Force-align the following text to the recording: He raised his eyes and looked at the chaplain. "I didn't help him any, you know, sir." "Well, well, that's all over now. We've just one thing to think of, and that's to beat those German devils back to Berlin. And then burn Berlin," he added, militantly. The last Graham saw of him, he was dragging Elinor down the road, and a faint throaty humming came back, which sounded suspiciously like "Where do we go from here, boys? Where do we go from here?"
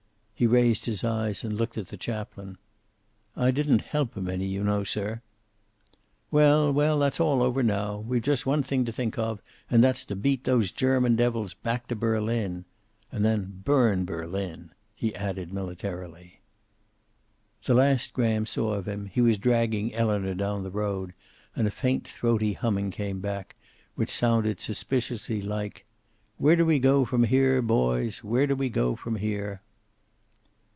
He 0.33 0.47
raised 0.47 0.87
his 0.87 1.03
eyes 1.03 1.43
and 1.43 1.53
looked 1.55 1.77
at 1.77 1.89
the 1.89 1.97
chaplain. 1.97 2.57
"I 3.35 3.51
didn't 3.51 3.81
help 3.83 4.17
him 4.17 4.27
any, 4.27 4.47
you 4.47 4.63
know, 4.63 4.83
sir." 4.83 5.21
"Well, 6.31 6.73
well, 6.73 6.97
that's 6.97 7.19
all 7.19 7.43
over 7.43 7.61
now. 7.61 7.99
We've 7.99 8.23
just 8.23 8.47
one 8.47 8.63
thing 8.63 8.83
to 8.85 8.91
think 8.91 9.19
of, 9.19 9.43
and 9.69 9.83
that's 9.83 10.03
to 10.05 10.15
beat 10.15 10.45
those 10.45 10.71
German 10.71 11.15
devils 11.15 11.53
back 11.53 11.87
to 11.89 11.95
Berlin. 11.95 12.65
And 13.11 13.23
then 13.23 13.61
burn 13.63 14.03
Berlin," 14.03 14.71
he 14.95 15.13
added, 15.13 15.53
militantly. 15.53 16.41
The 17.65 17.75
last 17.75 18.11
Graham 18.11 18.47
saw 18.47 18.73
of 18.73 18.87
him, 18.87 19.11
he 19.13 19.21
was 19.21 19.37
dragging 19.37 19.93
Elinor 19.93 20.33
down 20.33 20.63
the 20.63 20.71
road, 20.71 21.13
and 21.55 21.67
a 21.67 21.69
faint 21.69 22.07
throaty 22.07 22.53
humming 22.53 22.89
came 22.89 23.19
back, 23.19 23.55
which 23.93 24.09
sounded 24.09 24.59
suspiciously 24.59 25.39
like 25.39 25.85
"Where 26.37 26.55
do 26.55 26.65
we 26.65 26.79
go 26.79 27.05
from 27.05 27.25
here, 27.25 27.61
boys? 27.61 28.23
Where 28.23 28.47
do 28.47 28.55
we 28.55 28.69
go 28.69 28.95
from 28.95 29.17
here?" 29.17 29.61